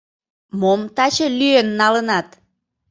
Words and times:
Мом 0.59 0.81
таче 0.95 1.27
лӱен 1.39 1.67
налынат? 1.79 2.27